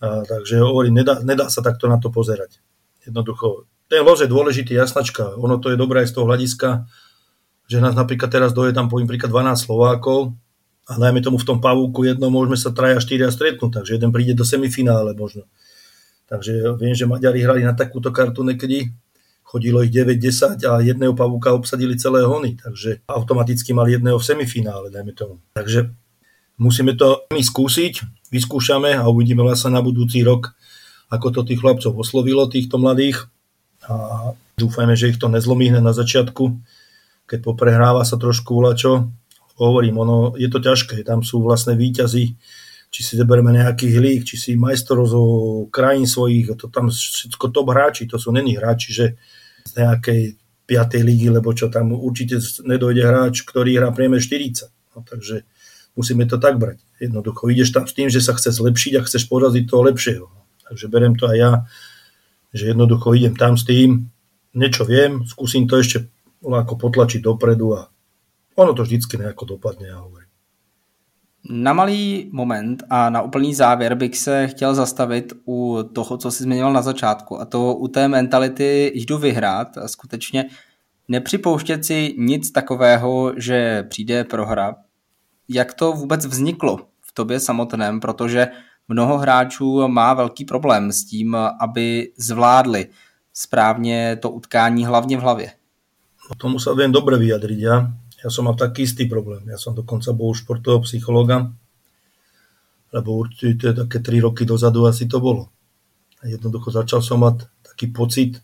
[0.00, 2.60] a, takže hovorím, nedá, nedá sa takto na to pozerať.
[3.04, 5.36] Jednoducho, ten loz je dôležitý, jasnačka.
[5.36, 6.68] Ono to je dobré aj z toho hľadiska,
[7.66, 10.36] že nás napríklad teraz doje tam poviem príklad 12 Slovákov
[10.86, 14.38] a najmä tomu v tom pavúku jedno môžeme sa traja štyria stretnúť, takže jeden príde
[14.38, 15.50] do semifinále možno.
[16.30, 18.94] Takže viem, že Maďari hrali na takúto kartu niekedy,
[19.46, 24.90] chodilo ich 9-10 a jedného pavúka obsadili celé hony, takže automaticky mali jedného v semifinále,
[24.90, 25.38] dajme tomu.
[25.54, 25.90] Takže
[26.58, 30.54] musíme to my skúsiť, vyskúšame a uvidíme vlastne na budúci rok,
[31.10, 33.30] ako to tých chlapcov oslovilo, týchto mladých.
[33.86, 36.58] A dúfajme, že ich to nezlomí na začiatku,
[37.30, 39.14] keď poprehráva sa trošku volačo.
[39.56, 42.24] Hovorím, ono, je to ťažké, tam sú vlastne výťazí,
[42.92, 45.22] či si zeberieme nejakých lík, či si majstrov zo
[45.72, 49.06] krajín svojich, to tam všetko top hráči, to sú není hráči, že
[49.66, 50.20] z nejakej
[50.66, 51.08] 5.
[51.08, 54.70] lígy, lebo čo tam určite nedojde hráč, ktorý hrá priemer 40.
[54.96, 55.46] No, takže
[55.94, 56.82] musíme to tak brať.
[56.98, 60.26] Jednoducho ideš tam s tým, že sa chce zlepšiť a chceš poraziť toho lepšieho.
[60.66, 61.52] Takže berem to aj ja,
[62.50, 64.10] že jednoducho idem tam s tým,
[64.56, 66.08] niečo viem, skúsim to ešte
[66.42, 67.80] ako potlačiť dopredu a
[68.56, 70.28] ono to vždycky nejako dopadne, ja hovorím.
[71.46, 76.42] Na malý moment a na úplný závěr bych se chtěl zastavit u toho, co jsi
[76.42, 80.44] zmiňoval na začátku, a to u té mentality jdu vyhrát a skutečně
[81.08, 84.74] nepřipouštět si nic takového, že přijde prohra.
[85.48, 88.48] Jak to vůbec vzniklo v tobě samotném, protože
[88.88, 92.86] mnoho hráčů má velký problém s tím, aby zvládli
[93.32, 95.50] správně to utkání hlavně v hlavě.
[96.26, 97.58] O tomu sa viem dobre vyjadriť.
[97.62, 97.86] Ja,
[98.26, 99.46] ja som mal taký istý problém.
[99.46, 101.46] Ja som dokonca bol športového psychológa,
[102.90, 105.46] lebo určite také 3 roky dozadu asi to bolo.
[106.18, 108.42] A jednoducho začal som mať taký pocit,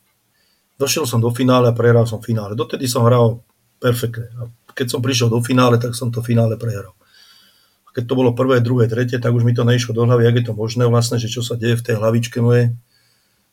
[0.78, 2.54] došiel som do finále a prehral som finále.
[2.54, 3.42] Dotedy som hral
[3.82, 4.30] perfektne.
[4.38, 6.94] A keď som prišiel do finále, tak som to finále prehral.
[7.82, 10.38] A keď to bolo prvé, druhé, tretie, tak už mi to nešlo do hlavy, jak
[10.38, 12.70] je to možné vlastne, že čo sa deje v tej hlavičke mojej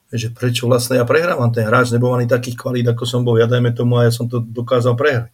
[0.10, 3.46] že prečo vlastne ja prehrávam ten hráč, nebol ani takých kvalít, ako som bol ja,
[3.46, 5.30] dajme tomu, a ja som to dokázal prehrať.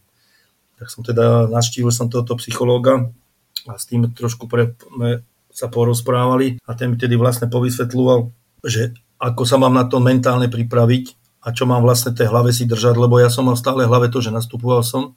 [0.76, 3.08] Tak som teda naštívil som tohoto psychológa
[3.66, 4.76] a s tým trošku pre,
[5.50, 8.28] sa porozprávali a ten mi tedy vlastne povysvetľoval,
[8.64, 12.68] že ako sa mám na to mentálne pripraviť a čo mám vlastne tej hlave si
[12.68, 15.16] držať, lebo ja som mal stále hlave to, že nastupoval som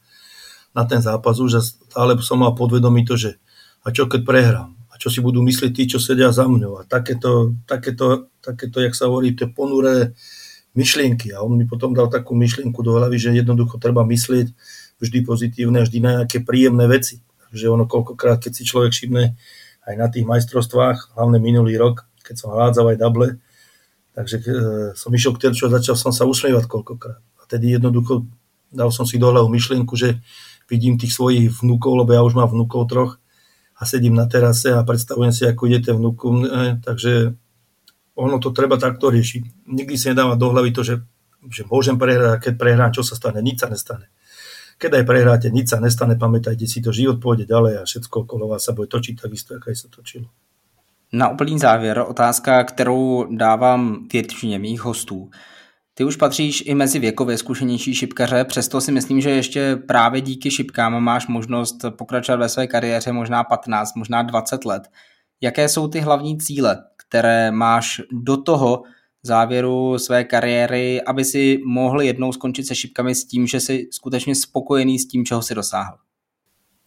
[0.71, 3.35] na ten zápas už a stále som mal podvedomí to, že
[3.83, 4.79] a čo keď prehrám?
[4.99, 6.75] čo si budú myslieť tí, čo sedia za mňou.
[6.75, 10.11] A takéto, takéto, takéto jak sa hovorí, tie ponuré
[10.75, 11.31] myšlienky.
[11.31, 14.51] A on mi potom dal takú myšlienku do hlavy, že jednoducho treba myslieť
[14.99, 17.23] vždy pozitívne, vždy na nejaké príjemné veci.
[17.49, 19.33] Takže ono koľkokrát, keď si človek všimne
[19.89, 23.27] aj na tých majstrovstvách, hlavne minulý rok, keď som hádzal aj dable,
[24.13, 24.43] takže e,
[24.93, 27.23] som išiel k terču a začal som sa usmievať koľkokrát.
[27.41, 28.29] A tedy jednoducho
[28.69, 30.21] dal som si do hlavu myšlienku, že
[30.69, 33.17] vidím tých svojich vnúkov, lebo ja už mám vnúkov troch,
[33.79, 36.27] a sedím na terase a predstavujem si, ako idete vnúku.
[36.43, 37.31] E, takže
[38.19, 39.71] ono to treba takto riešiť.
[39.71, 40.99] Nikdy si nedáva do hlavy to, že,
[41.47, 43.39] že môžem prehrať a keď prehrám, čo sa stane?
[43.39, 44.11] Nič sa nestane.
[44.79, 48.47] Keď aj prehráte, nič sa nestane, pamätajte si to, život pôjde ďalej a všetko okolo
[48.47, 50.31] vás sa bude točiť takisto, ako aj sa točilo.
[51.11, 55.29] Na úplný závěr otázka, kterou dávám většině mých hostů.
[55.93, 60.51] Ty už patříš i mezi věkově zkušenější šipkaře, přesto si myslím, že ještě právě díky
[60.51, 64.83] šipkám máš možnost pokračovat ve své kariéře možná 15, možná 20 let.
[65.41, 68.83] Jaké jsou ty hlavní cíle, které máš do toho
[69.23, 74.35] závěru své kariéry, aby si mohl jednou skončit se šipkami s tím, že jsi skutečně
[74.35, 75.97] spokojený s tím, čeho si dosáhl?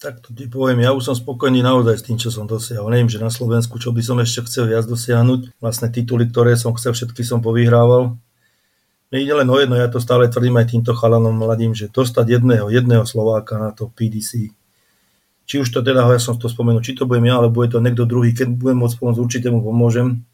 [0.02, 2.90] Tak to ti poviem, ja už som spokojný naozaj s tým, čo som dosiahol.
[2.90, 5.62] Neviem, že na Slovensku, čo by som ešte chcel viac dosiahnuť.
[5.62, 8.18] Vlastne tituly, ktoré som chcel, všetky som povyhrával
[9.20, 12.72] ide len o jedno, ja to stále tvrdím aj týmto chalanom mladým, že dostať jedného,
[12.72, 14.48] jedného Slováka na to PDC.
[15.44, 17.82] Či už to teda, ja som to spomenul, či to budem ja, alebo bude to
[17.82, 20.24] niekto druhý, keď budem môcť pomôcť, určite mu pomôžem.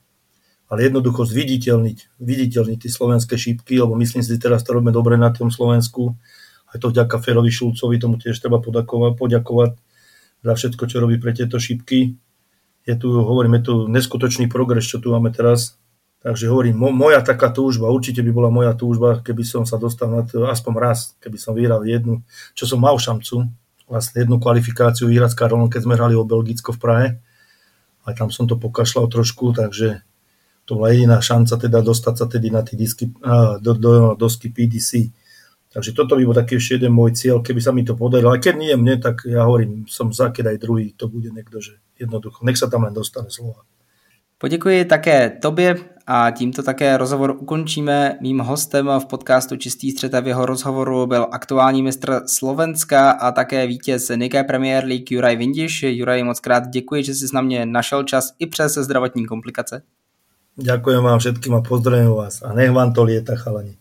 [0.68, 5.16] Ale jednoducho zviditeľniť, viditeľniť tie slovenské šípky, lebo myslím si, že teraz to robíme dobre
[5.16, 6.12] na tom Slovensku.
[6.68, 9.70] Aj to vďaka Ferovi Šulcovi, tomu tiež treba poďakovať, poďakovať
[10.44, 12.20] za všetko, čo robí pre tieto šípky.
[12.84, 15.80] Je tu, hovoríme tu, neskutočný progres, čo tu máme teraz
[16.18, 20.10] Takže hovorím, mo, moja taká túžba, určite by bola moja túžba, keby som sa dostal
[20.10, 22.26] na to aspoň raz, keby som vyhral jednu,
[22.58, 23.46] čo som mal šancu,
[23.86, 27.08] vlastne jednu kvalifikáciu vyhrať s Karolom, keď sme hrali o Belgicko v Prahe.
[28.02, 30.02] A tam som to pokašľal trošku, takže
[30.68, 33.08] to bola jediná šanca teda dostať sa tedy na tie disky,
[33.64, 35.08] do, do, dosky PDC.
[35.72, 38.36] Takže toto by bol taký ešte jeden môj cieľ, keby sa mi to podarilo.
[38.36, 41.60] A keď nie mne, tak ja hovorím, som za, keď aj druhý to bude niekto,
[41.64, 43.64] že jednoducho, nech sa tam len dostane slova.
[44.38, 45.76] Poděkuji také tobě
[46.06, 48.18] a tímto také rozhovor ukončíme.
[48.20, 53.32] Mým hostem v podcastu Čistý střet a v jeho rozhovoru byl aktuální mistr Slovenska a
[53.32, 55.82] také vítěz Niké Premier League Juraj Vindiš.
[55.82, 59.82] Juraj, moc krát děkuji, že jsi na mě našel čas i přes zdravotní komplikace.
[60.58, 63.78] Ďakujem vám všetkým a pozdravím vás a nech vám to lieta, chalani.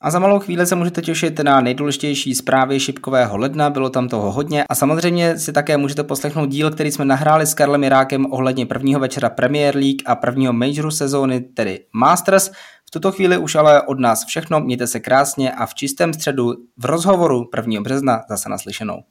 [0.00, 4.32] A za malou chvíli se můžete těšit na nejdůležitější zprávy šipkového ledna, bylo tam toho
[4.32, 4.64] hodně.
[4.64, 9.00] A samozřejmě si také můžete poslechnout díl, který jsme nahráli s Karlem Jirákem ohledně prvního
[9.00, 12.50] večera Premier League a prvního majoru sezóny, tedy Masters.
[12.86, 16.52] V tuto chvíli už ale od nás všechno, mějte se krásně a v čistém středu
[16.76, 17.80] v rozhovoru 1.
[17.80, 19.02] března zase naslyšenou.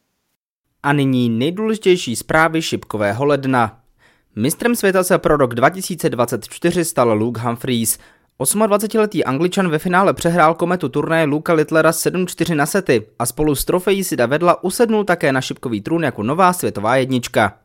[0.83, 3.79] A nyní nejdůležitější zprávy šipkového ledna.
[4.35, 7.99] Mistrem světa se pro rok 2024 stal Luke Humphreys.
[8.39, 13.65] 28-letý Angličan ve finále přehrál kometu turnaje Luka Littlera 7-4 na sety a spolu s
[13.65, 17.57] trofejí si Davedla usednul také na šipkový trůn jako nová světová jednička.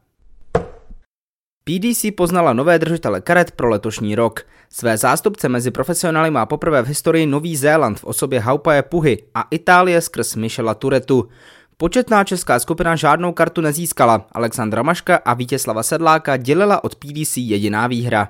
[1.65, 4.47] PDC poznala nové držitele karet pro letošní rok.
[4.69, 9.47] Své zástupce mezi profesionály má poprvé v historii Nový Zéland v osobě Haupaje Puhy a
[9.51, 11.29] Itálie skrz Michela Turetu.
[11.77, 17.87] Početná česká skupina žádnou kartu nezískala, Alexandra Maška a Vítězslava Sedláka dělila od PDC jediná
[17.87, 18.29] výhra.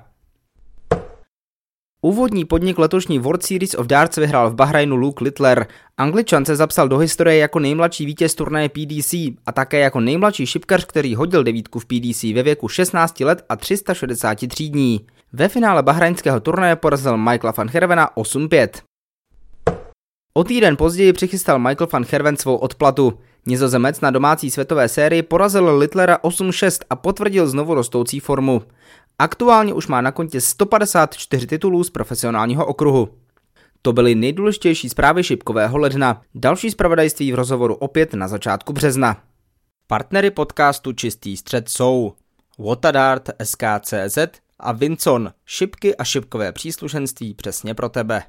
[2.01, 5.67] Úvodní podnik letošní World Series of Darts vyhrál v Bahrajnu Luke Littler.
[5.97, 9.13] Angličan se zapsal do historie jako nejmladší vítěz turnaje PDC
[9.45, 13.55] a také jako nejmladší šipkař, který hodil devítku v PDC ve věku 16 let a
[13.55, 15.05] 363 dní.
[15.33, 18.69] Ve finále bahrajnského turnaje porazil Michaela van Hervena 8-5.
[20.33, 23.19] O týden později přichystal Michael van Herven svou odplatu.
[23.47, 28.61] Nizozemec na domácí světové sérii porazil Littlera 8-6 a potvrdil znovu rostoucí formu.
[29.19, 33.09] Aktuálně už má na kontě 154 titulů z profesionálního okruhu.
[33.81, 36.21] To byly nejdůležitější zprávy šipkového ledna.
[36.35, 39.17] Další zpravodajství v rozhovoru opět na začátku března.
[39.87, 42.13] Partnery podcastu Čistý střed jsou
[42.59, 44.17] Watadart SKCZ
[44.59, 48.23] a Vincon, šipky a šipkové příslušenství přesně pro tebe.